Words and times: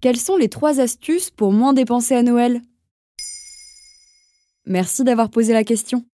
Quelles 0.00 0.16
sont 0.16 0.36
les 0.36 0.48
trois 0.48 0.78
astuces 0.78 1.30
pour 1.30 1.52
moins 1.52 1.72
dépenser 1.72 2.14
à 2.14 2.22
Noël? 2.22 2.62
Merci 4.64 5.02
d'avoir 5.02 5.28
posé 5.28 5.52
la 5.52 5.64
question. 5.64 6.04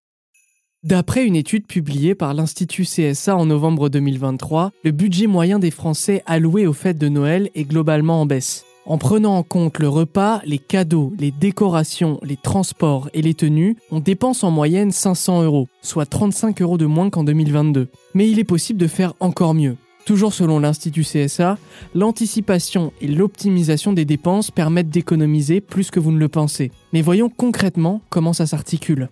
D'après 0.82 1.26
une 1.26 1.36
étude 1.36 1.66
publiée 1.66 2.14
par 2.14 2.32
l'Institut 2.32 2.84
CSA 2.84 3.36
en 3.36 3.44
novembre 3.44 3.90
2023, 3.90 4.72
le 4.84 4.90
budget 4.90 5.26
moyen 5.26 5.58
des 5.58 5.70
Français 5.70 6.22
alloué 6.24 6.66
aux 6.66 6.72
fêtes 6.72 6.98
de 6.98 7.08
Noël 7.08 7.50
est 7.54 7.64
globalement 7.64 8.22
en 8.22 8.26
baisse. 8.26 8.64
En 8.86 8.96
prenant 8.96 9.36
en 9.36 9.42
compte 9.42 9.78
le 9.78 9.88
repas, 9.88 10.40
les 10.46 10.58
cadeaux, 10.58 11.12
les 11.18 11.30
décorations, 11.30 12.18
les 12.22 12.36
transports 12.36 13.10
et 13.12 13.20
les 13.20 13.34
tenues, 13.34 13.76
on 13.90 14.00
dépense 14.00 14.44
en 14.44 14.50
moyenne 14.50 14.92
500 14.92 15.42
euros, 15.42 15.68
soit 15.82 16.06
35 16.06 16.60
euros 16.62 16.78
de 16.78 16.86
moins 16.86 17.10
qu'en 17.10 17.24
2022. 17.24 17.88
Mais 18.14 18.30
il 18.30 18.38
est 18.38 18.44
possible 18.44 18.78
de 18.78 18.86
faire 18.86 19.14
encore 19.20 19.54
mieux. 19.54 19.76
Toujours 20.04 20.34
selon 20.34 20.58
l'Institut 20.58 21.02
CSA, 21.02 21.56
l'anticipation 21.94 22.92
et 23.00 23.08
l'optimisation 23.08 23.92
des 23.94 24.04
dépenses 24.04 24.50
permettent 24.50 24.90
d'économiser 24.90 25.60
plus 25.62 25.90
que 25.90 25.98
vous 25.98 26.12
ne 26.12 26.18
le 26.18 26.28
pensez. 26.28 26.70
Mais 26.92 27.00
voyons 27.00 27.30
concrètement 27.30 28.02
comment 28.10 28.34
ça 28.34 28.46
s'articule. 28.46 29.08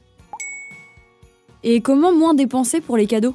Et 1.65 1.81
comment 1.81 2.13
moins 2.13 2.35
dépenser 2.35 2.81
pour 2.81 2.97
les 2.97 3.07
cadeaux? 3.07 3.35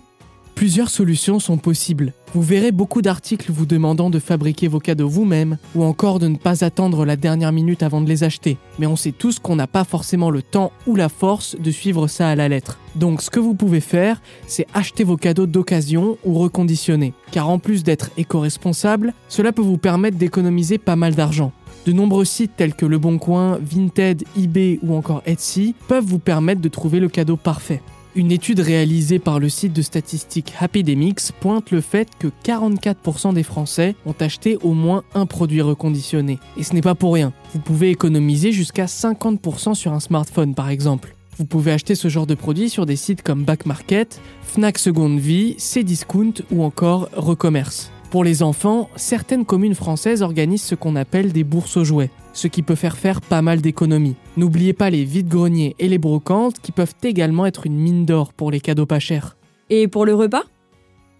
Plusieurs 0.57 0.89
solutions 0.89 1.37
sont 1.39 1.59
possibles. 1.59 2.13
Vous 2.33 2.41
verrez 2.41 2.71
beaucoup 2.71 3.03
d'articles 3.03 3.51
vous 3.51 3.67
demandant 3.67 4.09
de 4.09 4.17
fabriquer 4.17 4.67
vos 4.67 4.79
cadeaux 4.79 5.07
vous-même 5.07 5.59
ou 5.75 5.83
encore 5.83 6.17
de 6.17 6.27
ne 6.27 6.35
pas 6.35 6.65
attendre 6.65 7.05
la 7.05 7.15
dernière 7.15 7.51
minute 7.51 7.83
avant 7.83 8.01
de 8.01 8.09
les 8.09 8.23
acheter. 8.23 8.57
Mais 8.79 8.87
on 8.87 8.95
sait 8.95 9.11
tous 9.11 9.37
qu'on 9.37 9.55
n'a 9.55 9.67
pas 9.67 9.83
forcément 9.83 10.31
le 10.31 10.41
temps 10.41 10.71
ou 10.87 10.95
la 10.95 11.09
force 11.09 11.55
de 11.59 11.69
suivre 11.69 12.07
ça 12.07 12.29
à 12.29 12.35
la 12.35 12.49
lettre. 12.49 12.79
Donc 12.95 13.21
ce 13.21 13.29
que 13.29 13.39
vous 13.39 13.53
pouvez 13.53 13.81
faire, 13.81 14.19
c'est 14.47 14.65
acheter 14.73 15.03
vos 15.03 15.15
cadeaux 15.15 15.45
d'occasion 15.45 16.17
ou 16.25 16.33
reconditionnés. 16.39 17.13
Car 17.31 17.49
en 17.49 17.59
plus 17.59 17.83
d'être 17.83 18.09
éco-responsable, 18.17 19.13
cela 19.29 19.51
peut 19.51 19.61
vous 19.61 19.77
permettre 19.77 20.17
d'économiser 20.17 20.79
pas 20.79 20.95
mal 20.95 21.13
d'argent. 21.13 21.51
De 21.85 21.91
nombreux 21.91 22.25
sites 22.25 22.55
tels 22.57 22.73
que 22.73 22.87
Le 22.87 22.97
Bon 22.97 23.19
Vinted, 23.61 24.23
eBay 24.35 24.79
ou 24.81 24.95
encore 24.95 25.21
Etsy 25.27 25.75
peuvent 25.87 26.03
vous 26.03 26.17
permettre 26.17 26.61
de 26.61 26.67
trouver 26.67 26.99
le 26.99 27.09
cadeau 27.09 27.37
parfait. 27.37 27.83
Une 28.15 28.31
étude 28.31 28.59
réalisée 28.59 29.19
par 29.19 29.39
le 29.39 29.49
site 29.49 29.73
de 29.73 29.81
statistiques 29.81 30.53
Happydemics 30.59 31.31
pointe 31.39 31.71
le 31.71 31.81
fait 31.81 32.07
que 32.17 32.27
44% 32.43 33.33
des 33.33 33.43
Français 33.43 33.95
ont 34.05 34.15
acheté 34.19 34.57
au 34.63 34.73
moins 34.73 35.03
un 35.13 35.25
produit 35.25 35.61
reconditionné. 35.61 36.39
Et 36.57 36.63
ce 36.63 36.73
n'est 36.73 36.81
pas 36.81 36.95
pour 36.95 37.13
rien. 37.13 37.33
Vous 37.53 37.59
pouvez 37.59 37.89
économiser 37.89 38.51
jusqu'à 38.51 38.85
50% 38.85 39.75
sur 39.75 39.93
un 39.93 39.99
smartphone 39.99 40.55
par 40.55 40.69
exemple. 40.69 41.15
Vous 41.37 41.45
pouvez 41.45 41.71
acheter 41.71 41.93
ce 41.93 42.07
genre 42.07 42.25
de 42.25 42.33
produit 42.33 42.69
sur 42.69 42.87
des 42.87 42.95
sites 42.95 43.21
comme 43.21 43.43
Back 43.43 43.67
Market, 43.67 44.19
Fnac 44.41 44.79
Seconde 44.79 45.19
Vie, 45.19 45.55
Cdiscount 45.59 46.33
ou 46.51 46.63
encore 46.63 47.09
Recommerce. 47.15 47.91
Pour 48.09 48.23
les 48.23 48.41
enfants, 48.41 48.89
certaines 48.95 49.45
communes 49.45 49.75
françaises 49.75 50.23
organisent 50.23 50.63
ce 50.63 50.75
qu'on 50.75 50.95
appelle 50.95 51.33
des 51.33 51.43
bourses 51.43 51.77
aux 51.77 51.83
jouets, 51.83 52.09
ce 52.37 52.47
qui 52.47 52.61
peut 52.61 52.75
faire 52.75 52.97
faire 52.97 53.19
pas 53.19 53.41
mal 53.41 53.61
d'économies. 53.61 54.15
N'oubliez 54.37 54.73
pas 54.73 54.91
les 54.91 55.03
vides-greniers 55.03 55.75
et 55.79 55.89
les 55.89 55.97
brocantes 55.97 56.59
qui 56.61 56.71
peuvent 56.71 56.93
également 57.01 57.47
être 57.47 57.65
une 57.65 57.77
mine 57.77 58.05
d'or 58.05 58.31
pour 58.31 58.51
les 58.51 58.59
cadeaux 58.59 58.85
pas 58.85 58.99
chers. 58.99 59.37
Et 59.71 59.87
pour 59.87 60.05
le 60.05 60.13
repas? 60.13 60.43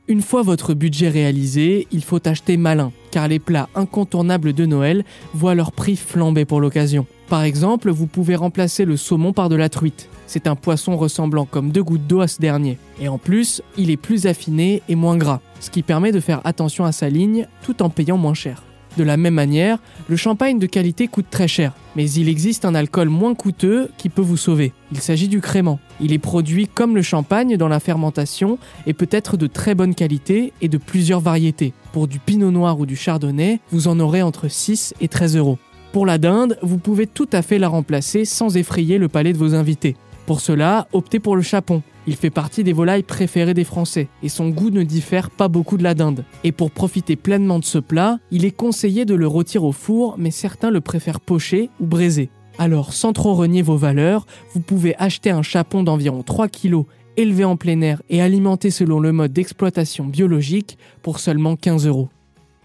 Une 0.08 0.22
fois 0.22 0.44
votre 0.44 0.76
budget 0.76 1.10
réalisé, 1.10 1.88
il 1.92 2.04
faut 2.04 2.26
acheter 2.26 2.56
malin, 2.56 2.92
car 3.12 3.28
les 3.28 3.40
plats 3.40 3.68
incontournables 3.74 4.54
de 4.54 4.66
Noël 4.66 5.04
voient 5.34 5.56
leur 5.56 5.72
prix 5.72 5.96
flamber 5.96 6.46
pour 6.46 6.62
l'occasion. 6.62 7.08
Par 7.30 7.42
exemple, 7.44 7.90
vous 7.90 8.08
pouvez 8.08 8.36
remplacer 8.36 8.86
le 8.86 8.96
saumon 8.96 9.34
par 9.34 9.50
de 9.50 9.56
la 9.56 9.70
truite. 9.70 10.08
C'est 10.28 10.48
un 10.48 10.56
poisson 10.56 10.96
ressemblant 10.96 11.46
comme 11.46 11.72
deux 11.72 11.84
gouttes 11.84 12.08
d'eau 12.08 12.22
à 12.22 12.28
ce 12.28 12.40
dernier. 12.40 12.78
Et 13.02 13.08
en 13.08 13.18
plus, 13.18 13.62
il 13.76 13.90
est 13.90 13.98
plus 13.98 14.28
affiné 14.28 14.84
et 14.88 14.96
moins 14.96 15.18
gras, 15.18 15.42
ce 15.60 15.72
qui 15.72 15.82
permet 15.82 16.12
de 16.12 16.20
faire 16.20 16.42
attention 16.46 16.86
à 16.86 16.92
sa 16.92 17.10
ligne 17.10 17.48
tout 17.64 17.82
en 17.82 17.90
payant 17.90 18.18
moins 18.18 18.36
cher. 18.36 18.64
De 18.96 19.04
la 19.04 19.18
même 19.18 19.34
manière, 19.34 19.80
le 20.08 20.16
champagne 20.16 20.60
de 20.60 20.66
qualité 20.66 21.08
coûte 21.08 21.28
très 21.30 21.48
cher, 21.48 21.74
mais 21.96 22.10
il 22.10 22.30
existe 22.30 22.66
un 22.66 22.76
alcool 22.76 23.10
moins 23.10 23.36
coûteux 23.36 23.90
qui 23.98 24.10
peut 24.10 24.22
vous 24.22 24.38
sauver. 24.38 24.74
Il 24.92 25.00
s'agit 25.00 25.28
du 25.28 25.42
crément. 25.42 25.80
Il 26.00 26.14
est 26.14 26.20
produit 26.20 26.68
comme 26.68 26.96
le 26.96 27.02
champagne 27.02 27.58
dans 27.58 27.68
la 27.68 27.80
fermentation 27.80 28.58
et 28.86 28.94
peut 28.94 29.10
être 29.12 29.38
de 29.38 29.48
très 29.48 29.76
bonne 29.76 29.96
qualité 29.96 30.54
et 30.62 30.70
de 30.70 30.78
plusieurs 30.78 31.20
variétés. 31.20 31.74
Pour 31.92 32.08
du 32.08 32.20
pinot 32.20 32.52
noir 32.52 32.80
ou 32.80 32.86
du 32.86 32.96
chardonnay, 32.96 33.60
vous 33.72 33.88
en 33.88 34.00
aurez 34.00 34.22
entre 34.22 34.48
6 34.48 34.94
et 35.02 35.08
13 35.08 35.38
euros. 35.38 35.58
Pour 35.92 36.06
la 36.06 36.18
dinde, 36.18 36.58
vous 36.62 36.78
pouvez 36.78 37.08
tout 37.08 37.30
à 37.34 37.42
fait 37.42 37.60
la 37.60 37.68
remplacer 37.68 38.26
sans 38.26 38.58
effrayer 38.58 38.98
le 38.98 39.10
palais 39.10 39.34
de 39.34 39.38
vos 39.38 39.56
invités. 39.56 39.96
Pour 40.26 40.42
cela, 40.42 40.88
optez 40.92 41.20
pour 41.20 41.36
le 41.36 41.42
chapon. 41.42 41.82
Il 42.08 42.16
fait 42.16 42.30
partie 42.30 42.64
des 42.64 42.72
volailles 42.72 43.04
préférées 43.04 43.54
des 43.54 43.66
Français 43.66 44.08
et 44.24 44.30
son 44.30 44.48
goût 44.48 44.70
ne 44.70 44.84
diffère 44.84 45.30
pas 45.30 45.50
beaucoup 45.50 45.76
de 45.76 45.84
la 45.84 45.94
dinde. 45.94 46.24
Et 46.46 46.54
pour 46.54 46.72
profiter 46.72 47.18
pleinement 47.18 47.60
de 47.60 47.66
ce 47.66 47.80
plat, 47.80 48.20
il 48.32 48.46
est 48.46 48.52
conseillé 48.52 49.04
de 49.04 49.14
le 49.14 49.28
rôtir 49.28 49.66
au 49.66 49.74
four, 49.74 50.16
mais 50.18 50.32
certains 50.32 50.72
le 50.72 50.80
préfèrent 50.80 51.20
poché 51.20 51.70
ou 51.82 51.86
braisé. 51.86 52.30
Alors, 52.58 52.94
sans 52.94 53.12
trop 53.12 53.34
renier 53.34 53.62
vos 53.62 53.76
valeurs, 53.76 54.26
vous 54.54 54.62
pouvez 54.62 54.96
acheter 54.96 55.32
un 55.32 55.42
chapon 55.42 55.84
d'environ 55.84 56.24
3 56.24 56.48
kg 56.48 56.86
élevé 57.18 57.44
en 57.44 57.58
plein 57.58 57.82
air 57.82 58.02
et 58.10 58.22
alimenté 58.22 58.72
selon 58.72 59.02
le 59.02 59.12
mode 59.12 59.34
d'exploitation 59.34 60.06
biologique 60.06 60.78
pour 61.02 61.20
seulement 61.20 61.58
15 61.58 61.88
euros. 61.88 62.10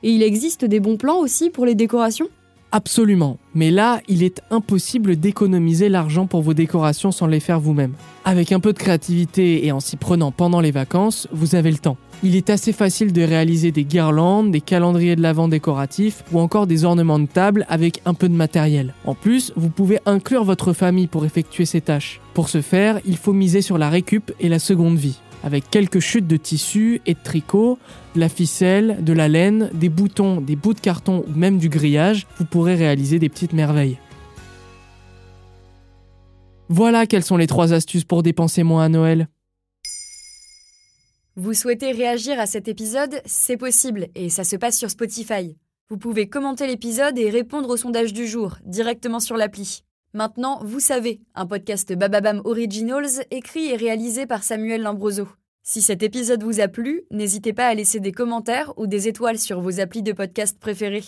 Et 0.05 0.11
il 0.11 0.23
existe 0.23 0.65
des 0.65 0.79
bons 0.79 0.97
plans 0.97 1.19
aussi 1.19 1.51
pour 1.51 1.67
les 1.67 1.75
décorations? 1.75 2.29
Absolument, 2.75 3.37
mais 3.55 3.71
là, 3.71 4.01
il 4.09 4.23
est 4.23 4.41
impossible 4.51 5.17
d'économiser 5.17 5.91
l'argent 5.91 6.27
pour 6.27 6.41
vos 6.41 6.55
décorations 6.55 7.13
sans 7.13 7.27
les 7.27 7.39
faire 7.39 7.61
vous-même. 7.61 7.93
Avec 8.25 8.51
un 8.51 8.61
peu 8.61 8.73
de 8.73 8.79
créativité 8.79 9.67
et 9.67 9.73
en 9.73 9.81
s'y 9.81 9.97
prenant 9.97 10.31
pendant 10.31 10.63
les 10.63 10.71
vacances, 10.71 11.29
vous 11.33 11.55
avez 11.55 11.71
le 11.71 11.77
temps. 11.77 11.99
Il 12.23 12.35
est 12.35 12.49
assez 12.49 12.73
facile 12.73 13.13
de 13.13 13.21
réaliser 13.21 13.73
des 13.73 13.85
guirlandes, 13.85 14.51
des 14.53 14.63
calendriers 14.63 15.17
de 15.17 15.21
l'avant 15.21 15.49
décoratifs 15.49 16.25
ou 16.33 16.41
encore 16.41 16.67
des 16.67 16.87
ornements 16.87 17.19
de 17.19 17.27
table 17.27 17.67
avec 17.69 18.01
un 18.07 18.15
peu 18.15 18.31
de 18.31 18.35
matériel. 18.35 18.95
En 19.05 19.15
plus, 19.15 19.53
vous 19.55 19.69
pouvez 19.69 19.99
inclure 20.07 20.45
votre 20.45 20.73
famille 20.73 21.09
pour 21.09 21.27
effectuer 21.27 21.67
ces 21.67 21.83
tâches. 21.83 22.23
Pour 22.33 22.49
ce 22.49 22.63
faire, 22.63 23.01
il 23.05 23.19
faut 23.19 23.35
miser 23.35 23.61
sur 23.61 23.77
la 23.77 23.91
récup 23.91 24.33
et 24.41 24.49
la 24.49 24.59
seconde 24.59 24.97
vie 24.97 25.21
avec 25.43 25.69
quelques 25.71 26.01
chutes 26.01 26.27
de 26.27 26.37
tissu 26.37 27.01
et 27.07 27.15
de 27.15 27.19
tricot, 27.23 27.79
de 28.15 28.21
la 28.21 28.29
ficelle, 28.29 28.99
de 29.03 29.13
la 29.13 29.29
laine, 29.29 29.71
des 29.75 29.89
boutons, 29.89 30.41
des 30.41 30.57
bouts 30.57 30.75
de 30.75 30.81
carton 30.81 31.25
ou 31.27 31.39
même 31.39 31.59
du 31.59 31.69
grillage, 31.69 32.27
vous 32.39 32.45
pourrez 32.45 32.75
réaliser 32.75 33.19
des 33.19 33.29
petites 33.29 33.53
merveilles. 33.53 33.99
Voilà 36.69 37.07
quelles 37.07 37.25
sont 37.25 37.37
les 37.37 37.47
trois 37.47 37.73
astuces 37.73 38.05
pour 38.05 38.23
dépenser 38.23 38.63
moins 38.63 38.85
à 38.85 38.89
Noël. 38.89 39.29
Vous 41.37 41.55
souhaitez 41.55 41.93
réagir 41.93 42.39
à 42.39 42.47
cet 42.47 42.69
épisode? 42.69 43.21
C'est 43.25 43.57
possible 43.57 44.09
et 44.15 44.29
ça 44.29 44.45
se 44.45 44.57
passe 44.57 44.79
sur 44.79 44.91
Spotify. 44.91 45.57
Vous 45.89 45.97
pouvez 45.99 46.29
commenter 46.29 46.67
l'épisode 46.67 47.19
et 47.19 47.31
répondre 47.31 47.69
au 47.69 47.77
sondage 47.77 48.13
du 48.13 48.27
jour 48.27 48.57
directement 48.65 49.21
sur 49.21 49.37
l'appli. 49.37 49.83
Maintenant, 50.15 50.61
vous 50.63 50.81
savez, 50.81 51.23
un 51.35 51.47
podcast 51.47 51.91
Bababam 51.95 52.43
Originals 52.45 53.25
écrit 53.31 53.71
et 53.71 53.77
réalisé 53.77 54.27
par 54.27 54.43
Samuel 54.43 54.83
Lambroso. 54.83 55.27
Si 55.63 55.81
cet 55.81 56.03
épisode 56.03 56.43
vous 56.43 56.61
a 56.61 56.69
plu, 56.69 57.05
n'hésitez 57.11 57.55
pas 57.55 57.67
à 57.67 57.73
laisser 57.73 57.99
des 57.99 58.13
commentaires 58.13 58.75
ou 58.77 58.87
des 58.87 59.09
étoiles 59.09 59.39
sur 59.39 59.63
vos 59.63 59.81
applis 59.81 60.03
de 60.03 60.13
podcast 60.13 60.59
préférés. 60.59 61.05